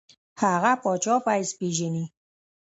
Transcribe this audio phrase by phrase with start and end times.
[0.41, 2.05] هغه پاچا په حیث پېژني.